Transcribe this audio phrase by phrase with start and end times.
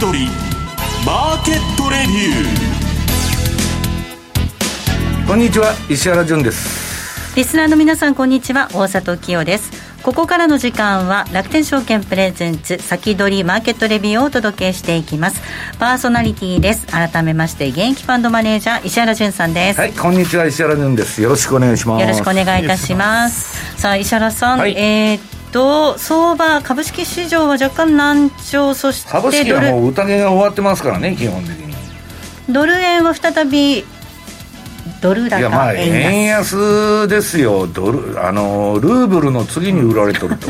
[0.00, 0.28] 先取り
[1.04, 5.26] マーケットレビュー。
[5.28, 7.36] こんにちは石原潤です。
[7.36, 8.70] リスナーの皆さんこんにちは。
[8.72, 9.70] 大里清です。
[10.02, 15.42] ここからの時間は楽天証券プレゼンツ先取りマーケットレビューをお届けしていきます。
[15.78, 16.86] パーソナリティです。
[16.86, 19.80] 改めまして現役ファンドマネージャー石原潤さんです。
[19.80, 21.20] はいこんにちは石原潤です。
[21.20, 22.00] よろしくお願いします。
[22.00, 23.78] よろしくお願いいたします。
[23.78, 28.74] さあ石原さん、はい、えー、と相場株式市場は若干難聴。
[28.74, 31.74] そして株式はもう宴が終わってますからね基本的に。
[32.52, 33.84] ドル円は再び
[35.00, 35.38] ドル高。
[35.38, 37.66] いやまあ円安ですよ。
[37.66, 40.48] ドルあのルーブルの次に売られとると。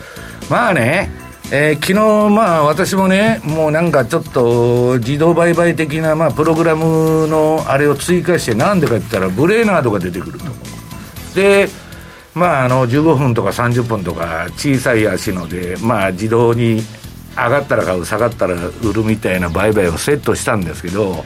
[0.48, 1.10] まあね
[1.50, 10.44] えー、昨日まあ私もねもうなんかちょっと自動売買的なまあプログラムのあれを追加してなんでかって言ったらブレーナードが出てくると。
[11.34, 11.68] で
[12.38, 16.80] まああの15分とか30分とか小さい足のでまあ自動に
[17.36, 21.24] 上がったら買う下がったら売るみたいな売買をセットしたんですけど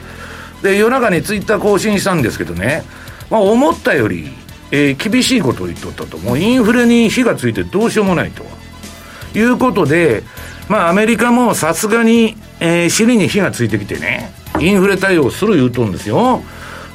[0.63, 2.83] で夜中にツイッター更新したんですけどね、
[3.29, 4.31] まあ、思ったより、
[4.71, 8.43] えー、厳しいことを言っとったと、もうインフレに火がついてどうしようもないと。
[9.35, 10.23] いうことで、
[10.69, 16.41] まあ、アメリカもさすがに、えー、尻に火がついてきてね、インフレ対応する言うとんですよ。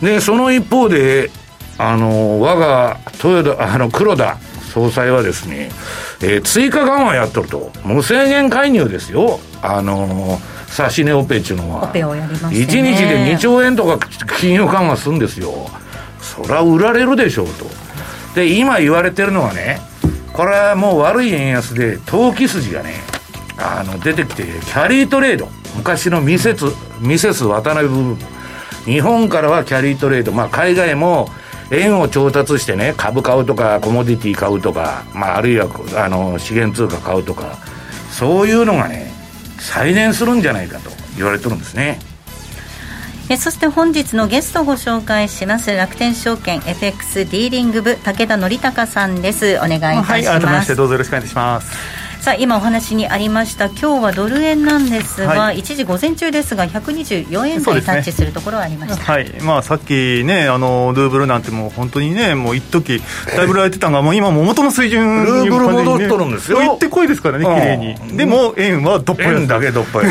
[0.00, 1.30] で、その一方で、
[1.78, 4.36] あの、我が豊田、 あの、黒田
[4.74, 5.70] 総裁はですね、
[6.20, 7.70] えー、追加緩和やっとると。
[7.84, 9.40] 無制限介入ですよ。
[9.62, 13.98] あのー指し値オペっていうのは、オやりま1日で2兆円とか
[14.38, 15.66] 金融緩和するんですよ。
[16.20, 17.64] そりゃ売られるでしょうと。
[18.34, 19.80] で、今言われてるのはね、
[20.32, 22.94] これはもう悪い円安で、投機筋がね、
[23.56, 25.48] あの、出てきて、キャリートレード。
[25.76, 26.64] 昔のミセス、
[27.00, 28.18] ミセス渡辺部分。
[28.84, 30.32] 日本からはキャリートレード。
[30.32, 31.28] まあ、海外も、
[31.70, 37.58] 円を調達してね、株買うとか、コモディティ買うとか、まあ、あるいは、あの、資源通貨買うとか、
[38.10, 39.12] そういうのがね、
[39.58, 41.98] 再燃するんじゃないかと言われてるんですね。
[43.30, 49.56] えそして本日のゲストをご紹介します楽天証券 FX ディーリング部武田則隆さんです。
[49.58, 50.10] お願いいたします。
[50.12, 59.40] はい改めましてどうぞよろしくお願いしますさあ今お話にありました今日はドル円なんですが、はい、一時午前中ですが124円台タッチするところはありました、ね、はい。
[59.42, 63.00] まあ、さっきねあのルーブルなんてもう本当にねもう一時
[63.36, 66.60] だいぶられてたのがもう今も元の水準ルーブル戻っとるんですよ。
[66.60, 68.16] 行ってこいですからね綺麗に。
[68.16, 70.04] でも円はどっぽい円だけどっぽい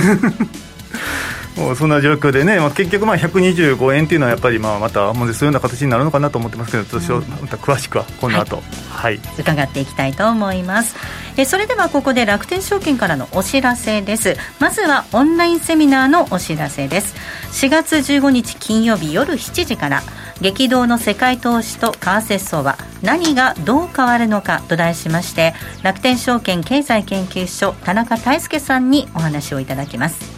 [1.57, 10.95] もうそんな状況でね、まあ、結局まあ125円っていうのはやっぱりまあまたそういうような形になるのかなと思ってますけど、私はまた詳しくはこの後、はい、はい、伺っていきたいと思います。
[11.35, 14.37] えそれではここで楽天証券からのお知らせです。
[14.59, 17.15] まずはオンラインセミナーのお知らせです。
[17.53, 20.03] 4月15日金曜日夜7時から
[20.41, 30.36] 激動の世界投資と為替相場何がどう変わるのかと題しまして楽天証券経済研究所田中泰介さんにお話をいただきます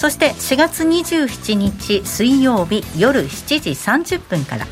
[0.00, 4.66] そして4月27日水曜日夜7時30分から。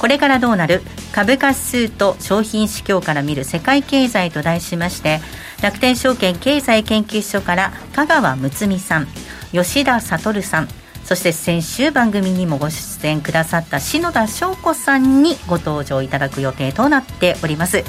[0.00, 0.82] これからどうなる？
[1.12, 5.20] 株価指数と商品市況から見る世界経済と題しまして
[5.62, 9.06] 楽天証券経済研究所から香川睦美さん
[9.52, 10.68] 吉田悟さん
[11.08, 17.82] そして先週番組にもご出演くださった篠田翔子さんにご登場いただく予定となっております。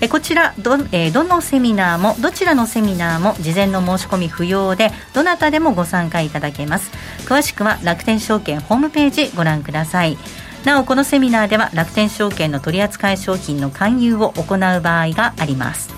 [0.00, 6.90] えこちらど,、え、どのセミナーもどちらのセミナーも事前の申し込み不要でどなたでもご参加いただけます。
[7.26, 10.18] 詳しくは楽天証券ホームページご覧ください。
[10.64, 15.90] なおこのセミナーでは楽天証券の取扱い商品の勧誘を行う場合があります。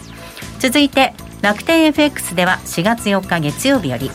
[0.58, 4.10] 続いて楽天 FX では4月4日月曜日より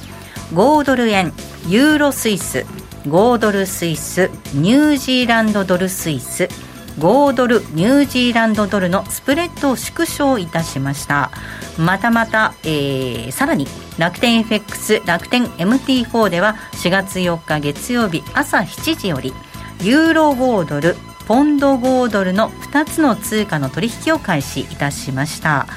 [0.53, 1.33] 5ドル円
[1.67, 2.65] ユーロスイス
[3.03, 6.49] 5ドルスイスニュージーランドドルスイス
[6.97, 11.31] 5ドルニュージーランドドルのスプレッドを縮小いたしました。
[11.77, 13.65] またまた、えー、さらに
[13.97, 19.33] 楽天 FX 楽天 MT4 では4月4日月曜日朝7時より
[19.81, 20.95] ユーロ5ドル
[21.27, 25.67] ポンド5ドルの2つの通貨の取引を開始いたしました。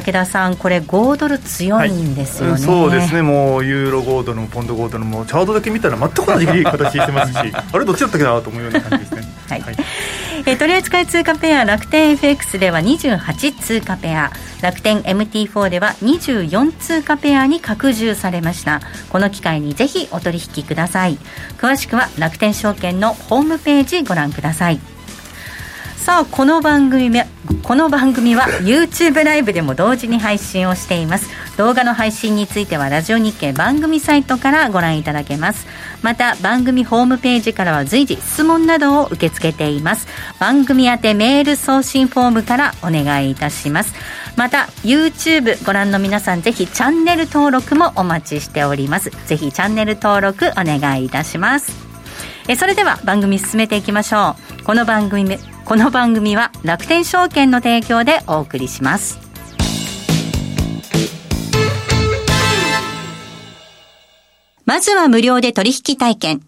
[0.00, 7.38] 武田さん、これ、5ドル強いんですよね、はい、そうですね、もうユーロ5ドルもポンド5ドルも、チャートだけ見たら全く同じ形してますし、
[7.72, 9.22] あれ、どっちだったっけなと思うような感じですね。
[9.48, 9.76] はい、はい、
[10.46, 14.30] え取扱通貨ペア楽天 FX では28通貨ペア
[14.60, 18.80] 楽天 MT4 では24通貨ペアに拡充されました。
[19.08, 21.18] この機会にぜひお取引ください。
[21.58, 24.80] 詳しくは楽天証券のホームページご覧ください
[26.08, 27.10] さあこの番組
[27.62, 31.28] この番組は YouTube ライブでも同時に配信をしています。
[31.58, 35.66] 動画の配信についてはラジオ日経番組サイトからご覧いただけます。
[36.00, 40.08] また番組ホームページからは随時質問などを受け付けています。
[40.40, 43.92] 番組宛てメール送信フォームからお願いいたします。
[44.34, 49.10] また YouTube ご覧の皆さんぜひチャンネル登録もお待ちしております。
[49.26, 51.87] ぜひチャンネル登録お願いいたします。
[52.48, 54.64] えそれでは番組進めていきましょう。
[54.64, 55.36] この番組
[55.66, 59.18] この番組は楽天証券の提供でお送りします。
[64.64, 66.40] まずは無料で取引体験。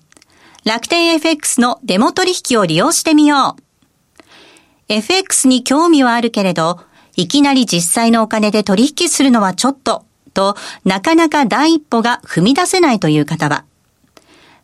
[0.64, 3.62] 楽天 FX のデモ取引を利用してみよう。
[4.88, 6.80] FX に興味はあるけれど
[7.14, 10.56] いきなり実際のお金で取引するのはちょっとと
[10.86, 13.66] なかなか第一歩が踏み出せないという方は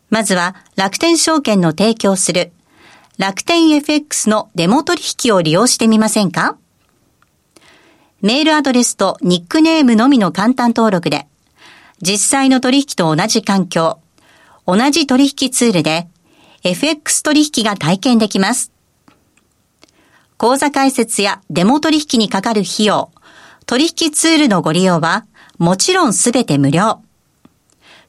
[0.09, 2.51] まずは楽天証券の提供する
[3.17, 6.55] 楽天 FX のデモ取引を利用してみませんか？
[8.21, 11.27] メールアドレスとニックネームのみの簡単登録で、
[11.99, 13.99] 実際の取引と同じ環境、
[14.65, 16.07] 同じ取引ツールで、
[16.63, 18.71] FX 取引が体験できます。
[20.37, 23.11] 口座開設やデモ取引にかかる費用、
[23.65, 25.25] 取引ツールのご利用は、
[25.57, 27.01] もちろんすべて無料。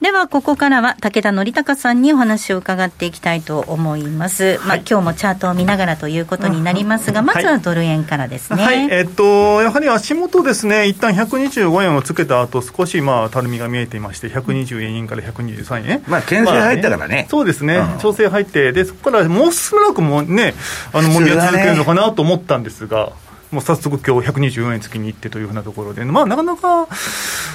[0.00, 4.44] では、ここからは武田則孝さんにお話を伺っていきたいと思います。
[4.44, 8.62] はい、まあ、今日もチャートを見ながらということになりますが、まずはドル円からですね。
[8.62, 16.02] はい、えっと、やはり足元ですね、一旦125円をつけた後、少しまあ、たるみが見えていまして、120円から123円。
[16.06, 17.14] まあ、牽制入ったからね。
[17.16, 20.54] まあ、そうですね、うん、調整入って、で、そこからもうしばらくもね、
[20.92, 23.10] あの、もみは続けるのかなと思ったんですが、
[23.50, 26.86] もう早速、今日124円月に行ってというふうなところで、まあ、なかなか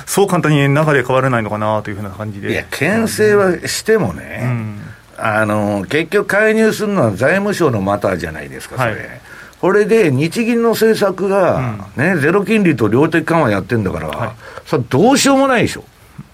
[0.06, 2.52] そう簡単に中で変わらないのかなというふうな感じで。
[2.52, 4.82] いや、牽制はしてもね、うん、
[5.18, 8.92] あの結局、介入するのは財務省のマターじゃないですか、それ。
[8.92, 9.22] はい
[9.64, 14.32] これで日銀の政策が、ね、ゼロ金利と量的緩和やってんだから、はい、
[14.66, 15.86] それどうしようもないでしょ。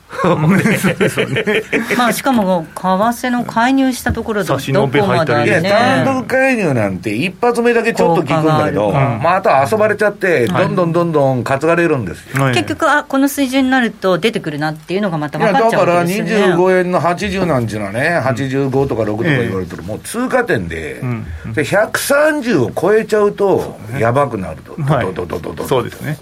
[1.98, 20.96] まあしかも為替の介入したところでどこまで、ね、いや単独介入なんて一発目だけちょっと効くんだけど、また遊ばれちゃってどんどんどんどん担がれるんですよ、はい、結局あこの水準になると出てくるなっていうのがまた分かっちゃうわけですよ、ね、だから25円の80なんていうのはね85とか6とか言われてる、もう通過点で,、
[21.54, 24.76] で130を超えちゃうとやばくなると、
[25.68, 26.18] そうですね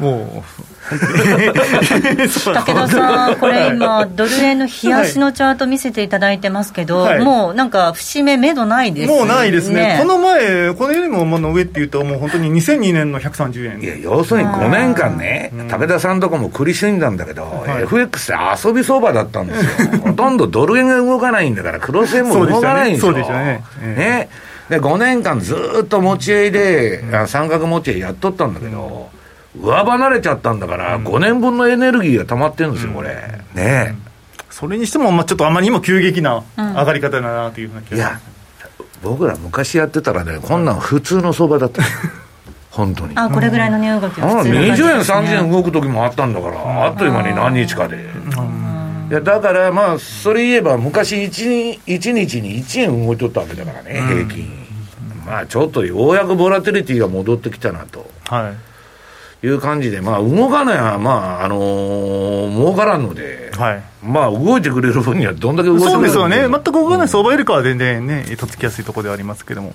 [0.00, 13.80] も う武田さん、これ今、ドル円の冷やしのチャート見せていただいてますけど、はい、もうなんか節目、目処ないです、ね、もうないですね、この前、このよりもの上っていうと、もう本当に2002年の130円。
[13.80, 23.12] いや、要するに5年間ね、武田さんとかも苦しんだんだけど、はい、FX って遊び相場だったんですよ、 ほとんどドル円が動かないんだから、クロス円も動かないんですよ。
[23.12, 23.62] そうでしたね。
[23.82, 24.28] ね。
[24.70, 29.10] で5年間ずっと持ち合いで、三角持ち合いやっとったんだけど、
[29.58, 33.16] 上離れちゃったんだから、5年分のエネルギーが溜まってるんですよ、これ。
[33.54, 33.96] ね
[34.50, 38.20] それにしても、まあ、ちょっとあまりにも急激な上がり方だなというふうな気が、いや、
[39.02, 41.82] 僕ら昔やってたらね、こんなん普通の相場だった。
[42.70, 43.14] 本当に。
[43.16, 47.96] あこれぐらいの値動きは普通、ね、20円、30円動く時もあったんだから、あっという間に何日かで。
[49.10, 54.48] いやだからまあ、それ言えば、昔1、1日に1円動いとったわけだからね、平均。
[55.26, 58.08] まあちょっとようやくボラテリティが戻ってきたなと。
[58.28, 58.69] はい
[59.42, 63.82] いう感じで、まあ、動かないは、まあ、あのー、儲からんので、はい。
[64.02, 69.74] まあ動いてくれる分にはどんだけ動いてくれるそうですよね、全く動かない相場よりかは全然ね、とっつきやすいところではありますけれども、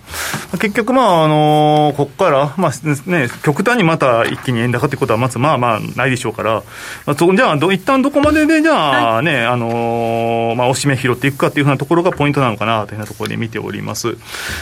[0.60, 6.63] 結局、まああのここから、まあね、極端にまた一気に円高ということは、まずまあまあないでしょうから、
[7.06, 14.18] まあ、そじゃあど、一旦どこまでで、じゃあね、はい、あのまあ、押し目拾っていくかというふうなところがポイントなのかなというふうなところで見ております。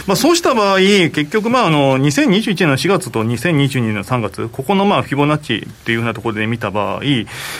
[0.07, 7.01] まあ、そうした場合、結局、まあ、あの2021年の4月と2022年の3月、ここのまあフィボナッチっていうふうなところで見た場合、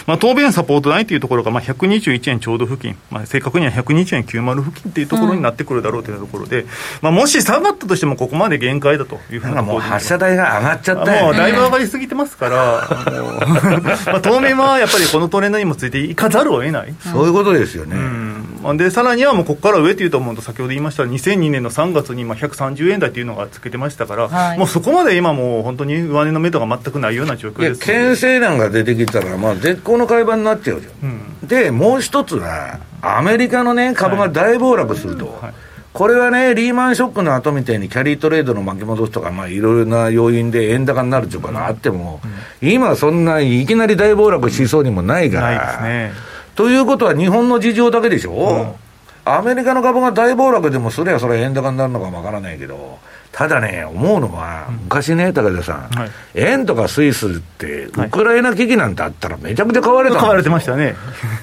[0.05, 6.67] まあ、当面サポートラインというところがまあ121円ちょうど付近、まあ、正確には120円90付近っていうところになってくるだろうというところで、うん、
[7.01, 12.55] まあ、もし下がったとしても、ここまで限界だというふうなもう発射台が上がっちゃった、ね、もうだいぶ上がりすぎてますから、
[14.11, 16.93] まあ、当面はやっぱりこのトレンドにもついていかざるを得ない。
[17.11, 17.95] そういうことですよね。
[17.95, 18.32] うん、
[18.77, 31.09] でさらにはもうここから上というと思うと、先ほど言いました2002年の3月にまあ130円台というのがつけてましたから、はい、もうそこまで今もう本当に上値の目処が全くないような状況です牽制弾が出てきたら、まあ、絶好の買い場になっちゃうじゃん、
[31.41, 35.27] うん、でもう一つは、アメリカの、ね、株が大暴落すると。
[35.27, 35.53] はい。
[35.93, 42.19] これはね、リーマンショックの後みたいにキャリートレードの巻き戻しとか、まあいろいろな要因で円高になるというかがあっても、
[42.61, 45.81] うん、今そんないきなり大暴落しそうにもないから。
[45.83, 46.11] ね、
[46.55, 48.77] ということは日本の事情だけでしょ、
[49.25, 52.99] うん、アメリカの株が大暴落でもすればそれは円高になるのかもわからないけど、
[53.33, 60.95] ただね、思うのは、昔ね、武田さん、はい、円とかスイスって、ウクライナ危機なんてあったら、めちゃくちゃ買われた、買われてましたね。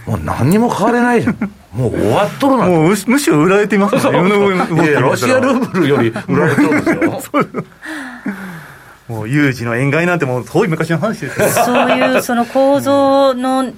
[0.07, 1.37] もう何にも買われないじゃん。
[1.75, 2.67] もう終わっとるな。
[2.67, 4.03] もうむしろ売られてますね。
[4.03, 7.21] いや、ロシアルーブルより売られてるんですよ。
[9.11, 13.73] もう有事の円買いなんてもう遠い昔の話ですよそういうその構造の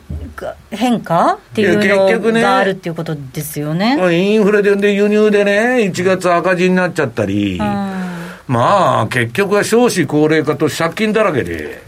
[0.70, 3.96] 変化っていうのがあるっていうことですよね。
[3.96, 8.02] ねインフレで輸入でね、1月赤字になっちゃったり、うん
[8.46, 11.82] まあ、結局は少子高齢化と借金だらけで、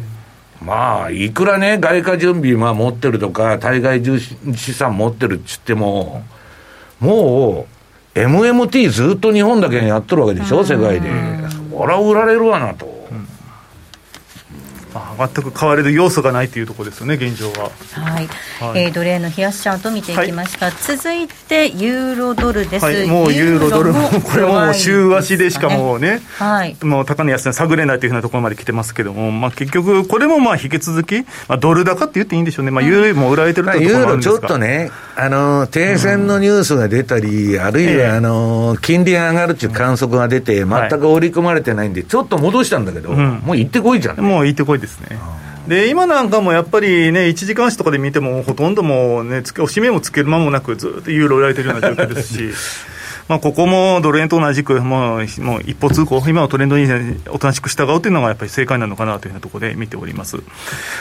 [0.63, 4.03] まあ、いくらね、外貨準備、まあ、持ってるとか、対外
[4.57, 6.23] 資産持ってるっつっても、
[7.01, 7.67] も
[8.15, 11.11] う、MMT ずっと日本だけやっとるわけでしょ、世界で。
[11.71, 12.94] そりゃ売られるわなと。
[14.95, 15.14] Father.
[15.15, 17.71] 全く変われる要素がないというところですよね、現状は。
[17.93, 18.29] はい、
[18.61, 45.19] はい、えー、ドル円の冷やしチャート見ていきました、はい、続いてユーロドルです、はい、もうユーロドルも、これも週足でしかもうね、はい、もう高値安値探れないというふうなところまで来てますけども、まあ、結局、これもまあ引き続き、まあ、ドル高って言っていいんでしょうね、まあ、ユーロも売られてるところもあるんですユーロちょっとね、あの停戦のニュースが出たり、うん、あるいはあの金利が上がるっていう観測が出て、全く織り込まれてないんで、ちょっと戻したんだけど、うん、もう行ってこいじゃん、ね、もう行ってこいですね。
[45.69, 52.51] で今なんかもやっぱりね、1時間足とかで見ても、ほとんどもうね、おしめもつける間もなく、ずっとユーロ売られてるような状況ですし。
[53.29, 56.87] まあ、ここもドル円と同じく、もうもう一歩通行、今のトレンドに
[57.31, 60.39] おとなしく従うというのがやっぱり正解なのかなというようなところで見ております。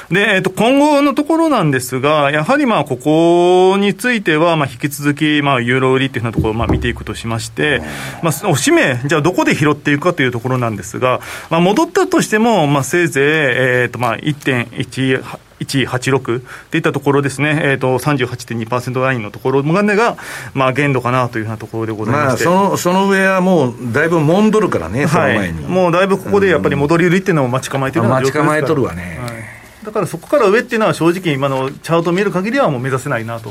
[0.09, 7.81] で、えっと、今後のところなんですが、やはりまあ、ここについては、まあ、引き続き、まあ、ユーロ売りっていうようなところをまあ見ていくとしまして、
[8.21, 15.23] まあ、おしめ、じゃあどこで拾っていくかというところなんですが、まあ、戻ったとしても、まあ、せいぜい、えっと、まあ、1.1、
[15.65, 20.17] 186っていったところですね、えーと、38.2%ラインのところまでが、
[20.53, 29.19] まあ、限度かなというようなところでございまして、まあ、そのその上はもうだいぶもんどるからね、その前に、もうだいぶここでやっぱり戻り売りっていうのを待ち構えてるような状況ですから、待ち構えとるわね。
[29.21, 29.63] はい。
[29.83, 33.49] だからそこから上っていうのは正直今のチャートを見る限りはもう目指せないなと、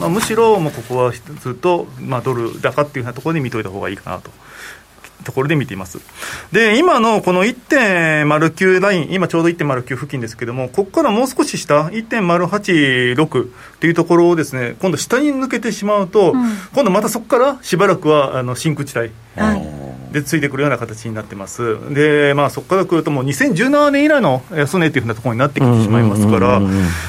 [0.00, 4.30] まあ、むしろもうここはずっとまあドル高っていうようなところで見といた方がいいかなと
[5.24, 5.98] ところで見ています。
[6.52, 13.48] で、今のこの1.09ライン、今ちょうど1.09付近ですけれども、ここからもう少し下、1.086っ
[13.78, 16.42] ていうところをですね、今度下に抜けてしまうと、うん、
[16.74, 19.10] 今度またそこからしばらくはあの真空地帯。
[19.36, 26.60] はいでついてくるような形になってます、でまあ、そこからくると、もう2017年以来の安値というふうなところになってきてしまいますから、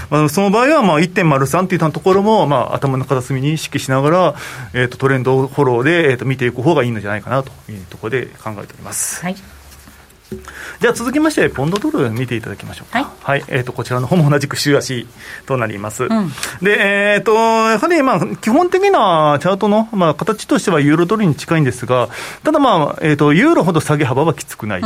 [0.10, 4.36] まあ、その場合はまあ1.03といったところも、まあ、頭の片隅に意識しながら、
[4.74, 9.22] えーと、トレンドフォローで、えーと見ていく方がいいのじゃないかなというところで考えております。
[9.22, 9.61] はい
[10.80, 13.04] じゃあ続きまして、ポンドドル見ていただきましょうか。
[13.04, 13.12] はい。
[13.22, 15.06] はい、えっ、ー、と、こちらの方も同じく週足
[15.46, 16.06] となります。
[16.06, 16.30] うん、
[16.62, 22.08] で、えっ、ー、と、やはり、まあ、基本的なチャートの、まあ、形としてはユーロドルに近いんですが、
[22.44, 24.82] ただまあ、えっ、ー、と、ユーロほど下げ幅はきつくない。
[24.82, 24.86] う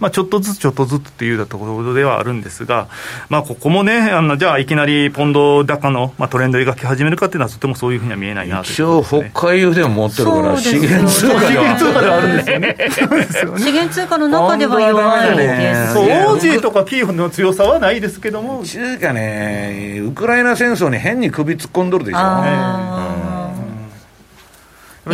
[0.00, 2.88] まあ、ちょっとずつちょっとずつっていうところではあるんですが、
[3.28, 12.76] まあ、ここもね、あの、じゃあ、いきなりポンド高の、まあ、トレンド描き始めるかっていうのは、とてもそういうふうには見えないなと、ね、一応、北海道でも持ってるから、資源通貨ではあるんですよね。
[13.58, 15.36] 資源通貨の中では弱い。
[15.36, 22.18] ね、そう、オージーとかキーフの強さはないですけども、中華ね、ウクライナ戦争に変に首突っ込んどるでしょ、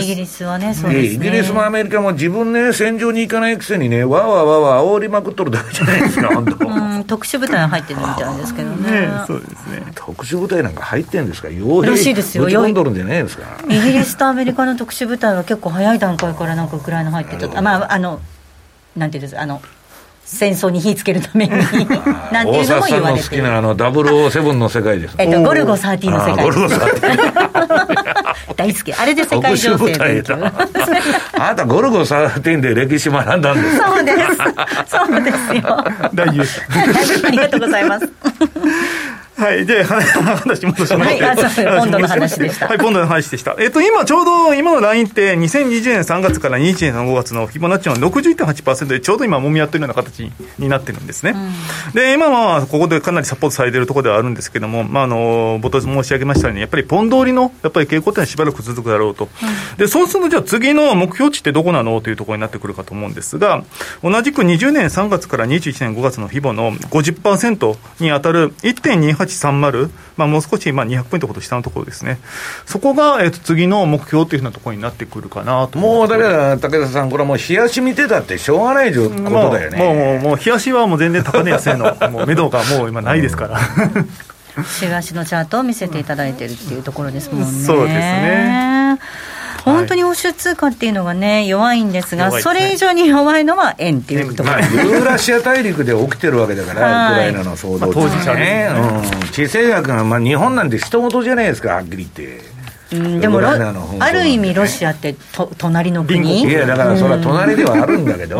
[0.00, 1.26] イギリスはね、そうですね。
[1.26, 6.67] イギリスもアメリカも自分ね、戦場に行かないくせにね、わーわーわーわー煽りまくっとるだけじゃないですか、本当。
[6.67, 8.91] うん、特殊部隊入ってるみたいですけどね。
[8.91, 9.83] ねそうですね。
[9.95, 13.45] 特殊部隊なんか入ってんですか、傭らしいですよぶち込んどるんじゃないですか。
[13.69, 18.21] イギリスとアメリカの特殊部隊は結構早い段階からなんかウクライナ入ってた、あまあ、あの、
[18.96, 19.61] なんていうんですか、あの、
[20.25, 23.42] 戦争に火つけるためになんていうのも大言沢さんの好われてる。
[23.42, 25.14] きなあの007の世界です。
[25.18, 26.80] えっと、ゴルゴ13の世界ゴルゴです。
[26.80, 28.92] 13大好き。
[28.94, 30.34] あれで世界情勢勉強。
[30.37, 30.50] あ
[31.38, 34.18] なたゴルゴ13で歴史学んだんですかそうです。
[34.87, 35.84] そうですよ。
[36.14, 36.62] 大事です。
[37.26, 38.08] ありがとうございます。
[39.42, 41.25] はい、で、は話戻しまして。
[41.25, 43.56] はいあそうポンドの話でしたはい、ポンドの話でした。
[43.58, 51.34] えっ、と、今、ちょうど、今のラインって、2020年3月から21年の5月のフィボナッチの61.8%で、ちょうど今、もみ合ってるような形になってるんですね。
[51.92, 59.28] で、今は、ここでかなりサポートされているところではあるんですけども、まあ、あの、冒頭申し上げましたように、やっぱりポンド売りの、やっぱり傾向っていうのはしばらく続くだろうと。
[59.76, 63.64] で、そうすると、じゃあ次の目標値ってどこなのというところになってくるかと思うんですが、
[64.04, 68.54] 同じく20年3月から21年5月のフィボの50%に当たる
[69.41, 72.19] 1.2830、まあ、もう少しまあ200ポイントほど下のところですね、
[72.65, 79.11] そこが、えっと次の目標というふうなところになってくるかなともうだかから、武田さん、これはもう冷やし見てたってしょうがないこと
[79.51, 79.79] だよね。
[79.79, 83.59] もう、もう、もう、冷やしはもう全然高値安値の、 もう、目処がもう今ないですから。
[84.79, 87.47] 週足のチャートを見せていただいてるっていうところですもんね。
[87.67, 88.99] そうですね。
[89.64, 97.12] 本当に欧州通貨っていうのがね、弱いんですが、それ以上に弱いのは円っていうところまあ、 ユーラシア大陸で起きてるわけだから、はい。
[97.12, 98.69] ウクライナの騒動まあ当ね。
[98.75, 102.52] うん、地政学が、まあ、日本なんて人事じゃないですか、はっきり言って。
[102.92, 106.42] うんでもある意味ロシアってと隣の国。
[106.42, 108.37] いや、だからそれは隣ではあるんだけど、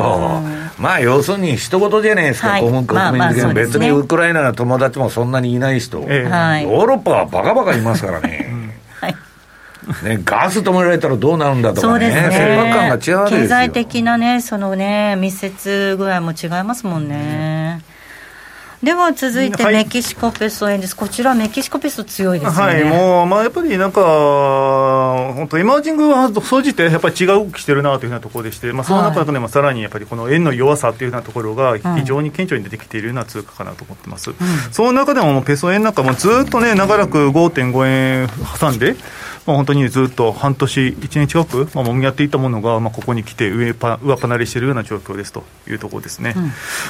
[0.79, 2.61] まあ要するに人事じゃないですか、はい。
[2.61, 6.65] 国民国まあまあ別にウクライナの友達もそんなにいない人、ええはい。
[6.65, 8.53] ヨーロッパはバカバカいますからね。
[9.87, 13.29] はいね、ガス止められたらどうなるんだとかね、そうです切迫感が違うわけですよ。
[13.29, 17.83] 経済的なね、そのね、密接具合も違いますもんね。
[18.83, 20.97] では続いてはいメキシコペソ円です。
[20.97, 22.75] こちらメキシコペソ強いですよね。
[22.75, 24.01] はい、もう、まあ、やっぱりなんか、
[25.37, 34.33] 本当、エマージングは総じてやっぱり違う動きしてるなというふうなところでして、まあ、その中でもさらにやっぱりこの円の弱さというふうなところが非常に顕著に出てきているような通貨かなと思ってます。
[34.73, 38.97] その中でもペソ円なんかもずっとね、長らく5.5円挟んで、
[39.47, 46.35] まあ、本当にずっと半年、1年近く、まあ、もみ合っていたものが、まあ、ここに来て上パ、上離れしているような状況ですというところですね。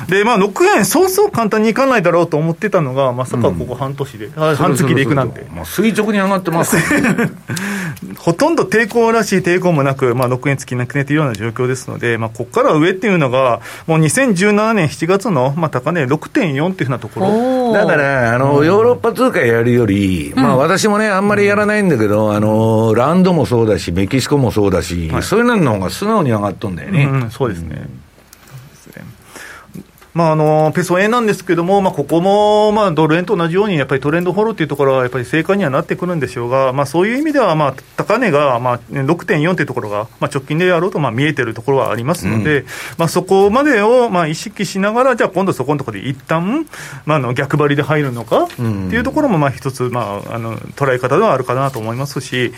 [0.09, 5.47] で、まあ、6円、そうそう簡単にいかないだろうと思ってたのが、まさかここ半年で、あ半月でいくなんて。
[5.51, 6.77] もう垂直に上がってます
[8.19, 17.27] ほとんど抵抗らしい抵抗もなく、まあ、6円つきなくねているような状況ですので、まあ、ここから上っていうのが、もう2017年7月の、まあ、高値6.4っていうふうなところ。
[17.73, 27.05] だから、あの、ヨーロッパ通貨やるより、まあ私もね、あんまりやらないんだけど、あの、ランドもそうだし、メキシコもそうだし、そういうのの方が素直に上がっとんだよね。
[27.05, 27.87] うん、そうですね。
[30.15, 42.65] まあ、あのペソ円なんですけども、まあ、ここも、まあ、ドル円と同じように、やっぱりトレンドフォローというところは、やっぱり正解にはなってくるんでしょうが、まあ、そういう意味では、まあ、高値が、まあ、6.4というところが、まあ、直近でやろうと、まあ、見えてるところはありますので、
[42.99, 46.67] まあ、そこまでを、まあ、意識しながら、じゃあ、今度そこのところで一旦、
[47.07, 52.53] まあ、あの逆張りで入るのかっていうところも、まあ、一つ、まあ、あの捉え方ではあるかなと思いますし、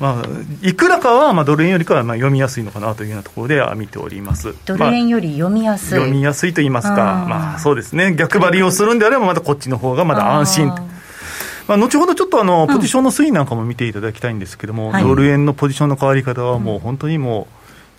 [0.00, 0.28] まあ、
[0.62, 4.54] いくらかは、まあ、ドル円よりかは、まあ、読みやすいのかなというようなところでは見ております。
[4.64, 5.88] ドル円より読みやすい。
[5.90, 7.28] 読みやすいと言いますか、あー。
[7.28, 10.68] まあそうですね、逆張りをするんであれば、まだこっちの方がまだ安心。
[11.66, 15.02] まあ、後ほどちょっとあのポジションの推移なんかも見ていただきたいんですけども、はい。
[15.02, 17.48] ドル円のポジションの変わり方は、もう本当にも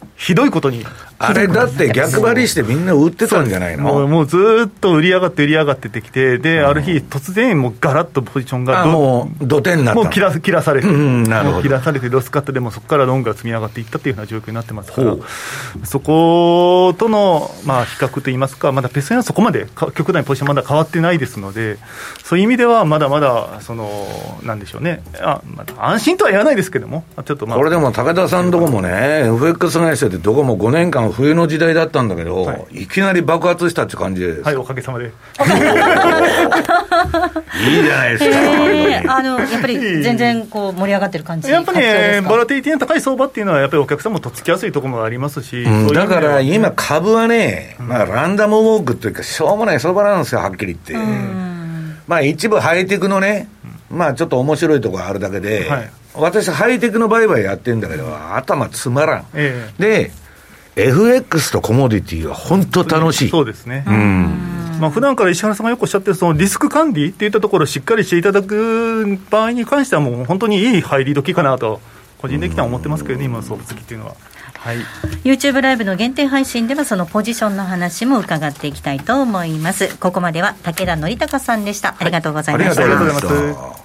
[0.04, 0.86] う、ひどいことに。
[1.18, 4.08] あれだって逆張りしてみんな売ってたんじゃないの？
[4.08, 10.04] もうずーっと売り上がって売り上がっててきて、で、ある日、突然、もうガラッとポジションがもう土手になったの？
[10.04, 15.12] もう切ら切らされて、切らされて、ロスカットでもそこからロングが積み上がっていったというような状況になってますから。
[15.12, 15.24] ほ、
[15.84, 21.78] そことの、まあ、比較といいますか、まだペソ円はそこまでか極端にポジションまだ変わってないですので、
[22.24, 23.90] そういう意味では、まだまだ、その、
[24.44, 34.42] なんでしょうね、あまだ安心とは言わないですけども、ちょっとまあ、これでも武田さんとこもね、FX 会社ってどこも5年間冬の時代だったんだけど、、はいきなり爆発したって感じです。
[34.42, 35.06] はい、おかげさまで。
[35.06, 35.12] いい
[37.84, 38.38] じゃないですか。
[38.38, 51.08] えーあのやっぱり全然こう盛り上がってる感じやっぱりね、ボボラティリティの高い相場っていうのは、やっぱりお客さんもとっつきやすいところもありますし、うんだから今、株はね、まあ、ランダムウォークというか、しょうもない相場なんですよ、はっきり言って。
[52.08, 53.48] まあ、一部ハイテクのね、
[53.90, 59.26] まあ、ちょっと面白いところあるだけで、はい私、ハイテクの売買やってんだけど、頭つまらん。
[59.34, 60.12] えで、
[60.76, 63.30] FX とコモディティは本当楽しい。
[63.30, 63.86] そうですね。
[63.88, 64.78] うん。
[64.80, 71.80] まあ普段から石原さんがよくおっしゃってるそのリスク管理っていったところをしっかりしていただく場合に関しては、もう本当にいい入り時かなと、
[72.18, 74.16] こ個人的には思ってますけどね、今の相場付きっていうのは。
[74.58, 74.78] はい、
[75.24, 79.96] YouTube ライブの限定配信ではそのポジションの話も伺っていきたいと思います。
[80.00, 83.85] ここまでは武田則孝さんでした、ありがとうございました、ありがとうございます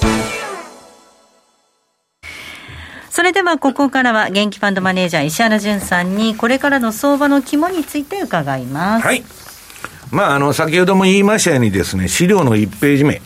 [3.21, 9.05] それではここからは元気ファンドマネージャー石原潤さんにこれからの相場の肝について伺います。
[9.05, 9.23] はい。
[10.09, 13.21] まああの先ほども言いましたようにですね資料の1ページ目。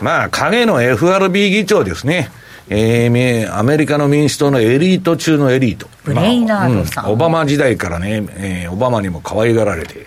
[0.00, 2.30] まあ影の FRB 議長ですね。
[2.68, 5.88] えー、アメリカの民主党のエリート中のエリート。
[6.04, 10.06] ブレイナードさん、まあうん、オバマ時代からね、えー、オバマにも可愛がられて、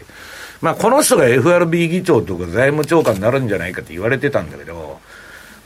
[0.62, 5.02] まあ、この人が FRB 議長とか財務長官になるんじゃないかって言われてたんだけど、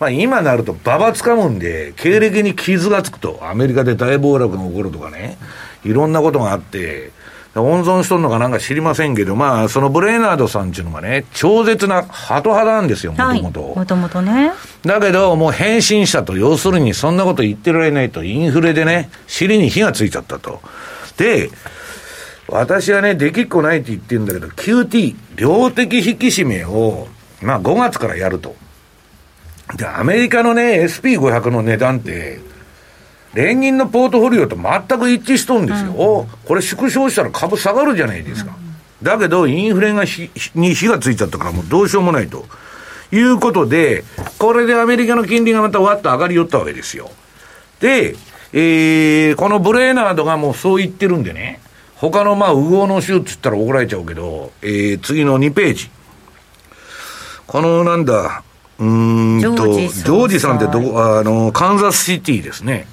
[0.04, 5.38] まあ、今なると馬場つかむんで、経歴に傷がつくと、アメリカで大暴落が起こるとかね、
[5.86, 7.12] いろんなことがあって、
[7.56, 13.62] 温存しとんのかなんか知りませんけど、まあ、そのブレイナードさんっていうのがね、超絶なハト派なんですよ、もともと。
[13.62, 14.52] もともとね。
[14.86, 20.60] だけど、もう変身したと、要するにそんなこと言ってられないと、インフレでね、尻に火がついちゃったと。
[21.16, 21.50] で、
[22.50, 27.08] 私はね、できっこないって言ってるんだけど、QT、量的引き締めを、
[27.42, 28.54] まあ5月からやると。
[29.76, 32.40] で、アメリカのね、SP500 の値段って、
[33.34, 35.92] 連銀のポートフォリオと全く一致しとるんですよ。
[35.92, 38.56] うん、これ縮小したら株下がるじゃないですか。
[39.02, 42.46] うん、だけど、インフレがひに火がついちゃったからもうどうしようもないと。
[43.12, 44.04] いうことで、
[44.40, 47.12] これでアメリカの金利がまたわっと上がり寄ったわけですよ。
[47.80, 48.16] で、
[48.54, 51.60] えー、このブレーナードがもうそう言ってるんでね、
[51.96, 55.90] 他のまあ、右往の州って言ったら怒られちゃうけど、えー、次の2ページ。
[57.46, 58.44] このなんだ、
[58.80, 62.88] うんと、ジョージさんってどこ、あの、カンザスシティですね。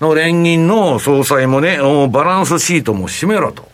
[0.00, 1.78] の連銀の総裁もね、
[2.10, 3.69] バランスシートも締めろと。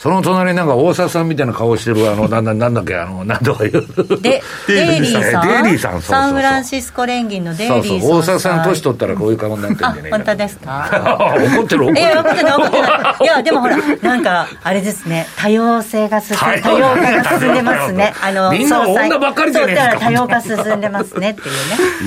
[0.00, 4.20] その隣なんか大沢さんみたいな顔してる、あの、なんだ、なんだっけ、あの、なんとか言う。
[4.22, 5.46] で、 デイリーさん。
[5.62, 7.82] デイリーさん、そうそうサンフランシスコ連銀のデイリーさん。
[7.84, 10.10] そうそう、大沢さん年取ったらこういう顔になってるんでね。
[10.10, 11.36] 本当ですか？
[11.54, 12.00] 怒 ってる、怒ってる。
[12.00, 13.24] いや、怒ってない、怒ってない。
[13.24, 18.14] いや、でもほら、なんか、あれですね、多様性が進んで、多様化が進んでますね。
[18.22, 19.96] あの、みんな女ばっかりじゃないですか。
[20.00, 21.44] 多様化進んでますねってい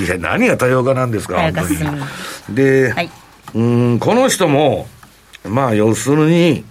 [0.00, 0.04] ね。
[0.04, 1.78] いや、何が多様化なんですか、多様化進
[2.48, 2.54] む。
[2.56, 3.10] で、はい、
[3.54, 4.88] うん、この人も、
[5.44, 6.64] まあ、要するに、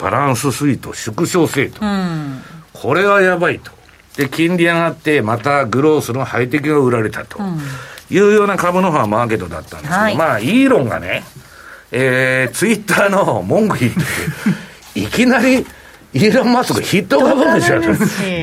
[0.00, 3.70] バランススイート縮小せと、うん、これはやばいと。
[4.16, 7.38] で、金利上がって、またグロースのハイテクが売られたと、
[8.10, 11.22] いうような株の方はマーケットだったんですけど、はい、まあ、イーロンがね、
[11.92, 14.00] えー、ツイッターの文句言って、
[15.00, 15.66] いきなり、
[16.12, 17.80] イーロン・マスク、ヒット株主や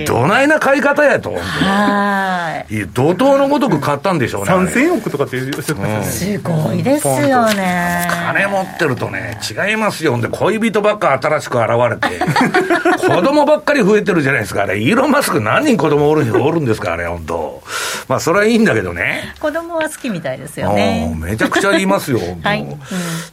[0.06, 2.74] と、どないな買い方やと、はい。
[2.94, 4.52] 怒涛のごとく買ったんでしょうね。
[4.52, 8.08] 3000億とかってすごいですよね。
[8.10, 10.18] 金持ってるとね、違いますよ。
[10.22, 12.20] で、恋人ばっか新しく現れて、
[13.06, 14.80] 子供ばっかり増えてるじゃないですか、あれ。
[14.80, 17.64] イーロン・マスク何人子供おるおるんですか、あれ、本当
[18.08, 19.34] まあ、それはいいんだけどね。
[19.42, 21.14] 子供は好きみたいですよね。
[21.20, 22.70] めちゃくちゃ言いますよ、はい、うん、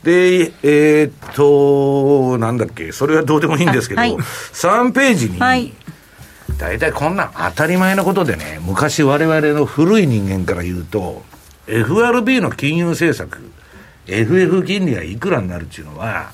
[0.02, 5.72] で、えー、っと、なんだっけ、それはどうでもいいんですけど、はい3ページに、はい、
[6.58, 11.22] 大体こんなん当たり前のことでね、昔我々の古い人間から言うと、
[11.66, 13.50] FRB の金融政策、
[14.06, 16.32] FF 金利がいくらになるっていうのは、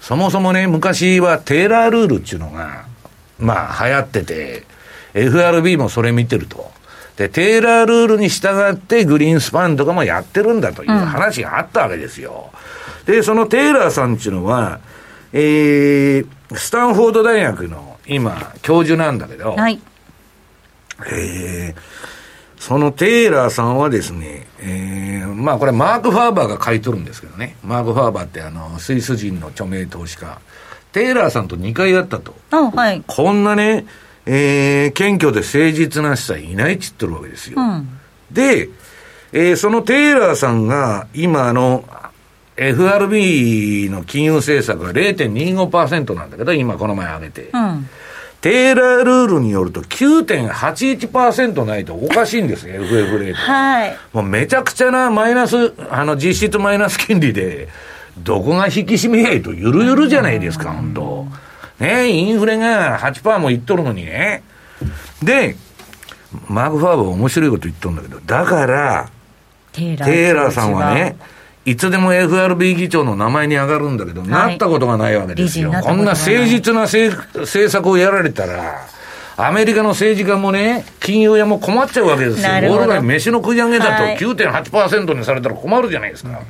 [0.00, 2.86] そもそもね、昔はテーラールールっていうのが、
[3.38, 4.64] まあ流行ってて、
[5.14, 6.72] FRB もそれ見てると。
[7.16, 12.50] で、テーラールールに従ってグリーンスパンとかもやってるんだという話があったわけですよ。
[13.06, 14.80] うん、で、そのテーラーさんっていうのは、
[15.32, 19.80] えー、スタンフォード大学の今、教授なんだけど、はい。
[21.10, 21.80] えー、
[22.60, 30.38] そのテイラーさんはですね、えー、まあこれマーク・ファーバーが買い取るんですけどね、マーク・ファーバーってあの、スイス人の著名投資家、
[30.92, 32.34] テイラーさんと2回やったと。
[32.50, 33.02] はい。
[33.06, 33.86] こんなね、
[34.26, 37.60] えー、謙虚で誠実な人はいないっつってるわけですよ。
[37.60, 37.88] うん、
[38.30, 38.68] で、
[39.32, 41.84] えー、そのテイラーさんが、今あの、
[42.56, 47.50] FRB の金融政策が0.25%なんだけど、今この前上げて。
[47.52, 47.88] うん、
[48.40, 53.36] テーラールールによると9.81%ないとおかしいんですよ、FF レート。
[53.36, 53.96] はい。
[54.12, 57.68] もうめちゃくちゃなマイナス、あの実質マイナス金利で、
[58.18, 61.26] どこが引き締めやいとゆるゆるじゃないですか、本当
[61.84, 64.44] ねインフレが8%もいっとるのにね。
[65.22, 65.56] で、
[66.48, 69.08] マーク・ファーバー面白いこと言っとるんだけど、だから、
[69.72, 71.16] テーラーさんはね、
[71.64, 75.72] いつでも FRB 議長の名前に上がるんだけど、はい、なったことがないわけですよ。
[75.72, 78.86] こんな誠実な政策をやられたら、
[79.36, 82.48] アメリカの政治家もね、金融屋も困っちゃうわけですよ。
[82.72, 86.30] 俺ら飯の食い上げだと9.8%にされたら困るじゃないですか。
[86.30, 86.44] はい、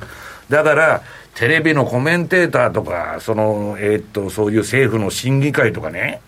[0.49, 1.01] だから、
[1.33, 6.21] テレビのコメンテーターとか、その、えー、っと、そういう政府の審議会とかね、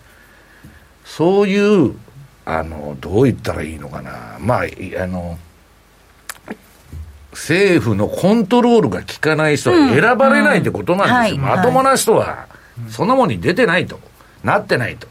[1.04, 1.94] そういう、
[2.44, 4.36] あの、どう言ったらいいのかな。
[4.40, 5.38] まあ、あの、
[7.38, 11.40] 政府のコントロールが効かない人は選ばれないってことなんですよ。
[11.40, 12.46] まともな人は、
[12.90, 14.00] そんなもんに出てないと。
[14.42, 15.06] なってないと。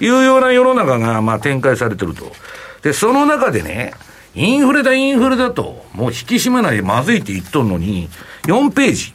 [0.00, 2.30] いうような世の中が、まあ、展開されてると。
[2.82, 3.94] で、その中でね、
[4.34, 8.10] インフレだ、インフレだと、もう引き締めないでまずいって言っとんのに、
[8.44, 9.14] 4ページ。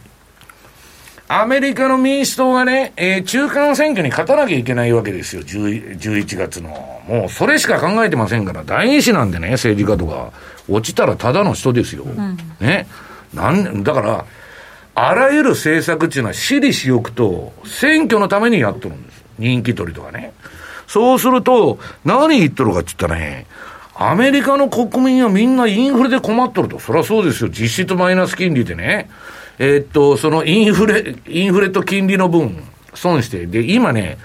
[1.33, 6.69] アメリカの民主党がね、えー、中間選挙に勝たなきゃいけないわけですよ、11月の。
[7.07, 10.31] もうそれしか考えてませんから、第二子なんでね、政治家とか。
[10.69, 12.03] 落ちたらただの人ですよ。
[12.03, 12.87] うん、ね。
[13.33, 14.25] なんだから、
[14.93, 19.23] あらゆる政策っていうのは私利私欲と選挙のためにやっとるんです。
[19.39, 20.33] 人気取りとかね。
[20.87, 23.45] そうすると、何言っとるかって言ったらね、
[23.95, 26.79] アメリカの国民はみんなインフレで困っとると。
[26.79, 27.49] そりゃそうですよ。
[27.49, 29.09] 実質マイナス金利でね。
[29.63, 32.63] えー、っと、そのインフレ、インフレと金利の分、
[32.95, 33.45] 損して。
[33.45, 34.17] で、今ね、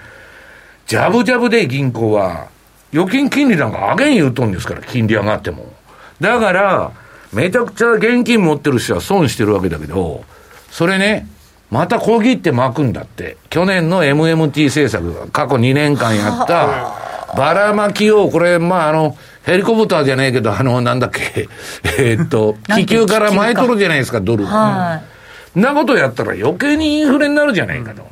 [0.87, 2.47] ジャブジャブで銀行は、
[2.91, 5.71] 預金金利なんか上げん言うとんですから、金利上がっても。
[6.19, 6.91] だから、
[7.31, 10.23] めちゃくちゃ現金持ってる人は損してるわけだけど、
[10.71, 11.27] それね、
[11.69, 13.37] また小切って巻くんだって。
[13.51, 16.95] 去年の MMT 政策が過去2年間やった、
[17.37, 21.47] ばらまきを、これ、まあ、あの、ヘリコプターじゃないけど、あの、なんだっけ、
[21.99, 24.43] えー、っと、気球から巻いとるじゃないですか、ドル。
[24.43, 25.16] はい。
[25.57, 28.07] なことやったら余計にインフレになるじゃないかと。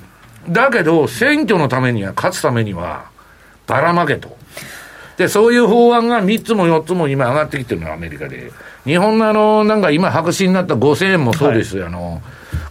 [0.49, 3.05] だけど、選挙のためには、勝つためには、
[3.67, 4.36] ばらまけと。
[5.17, 8.51] で、そういう法案が3つも4つも今上がってきてるの、アメリカで。
[8.86, 12.21] 日本のあの、なんか今白紙になった5000円もそうですよ、はい、あの、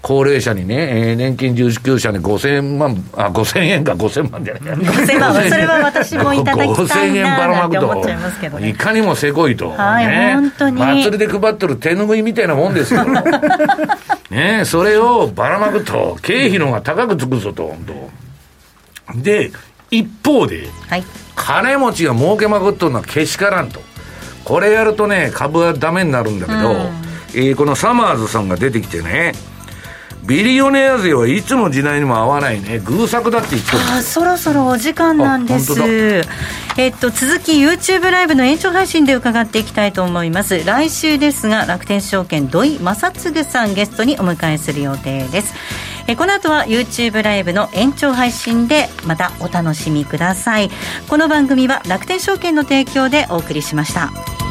[0.02, 4.62] 高齢者にね、えー、年金受給者に5000万、あ、5000円か5000万じゃない。
[4.62, 9.70] 5000万、それは私もいただきたいななんて思っちゃいますけど、ね、いかにもせこいと。
[9.70, 10.78] はい、ね、本当に。
[10.78, 13.00] 祭りで配ってる手ぬぐいみたいなもんですよ。
[14.34, 18.10] ねそれをばらまくと、経費の方が高くつくぞと、本
[19.14, 19.22] 当。
[19.22, 19.52] で、
[19.90, 21.04] 一方で、はい、
[21.36, 23.80] 金持ちが儲けまくっとるのはけしからんと。
[24.44, 26.76] これやるとね、株はダメになるんだけど、うん、
[27.34, 29.32] えー、このサマーズさんが出てきてね、
[30.26, 35.74] ビリオネア税はいつの時代にも合わないね、偶作だって言ってるあそろそろお時間なんです。
[36.76, 40.64] えっと、続き YouTube ライブの延長配信で伺っていきたいと思います。
[40.64, 45.54] 来週ですが、楽天証券土井正嗣さんゲストにお迎えする予定です。
[46.06, 50.70] えこの後は YouTube ライブの延長配信でまたお楽しみください
[51.08, 54.43] この番組は楽天証券の提供でお送りしました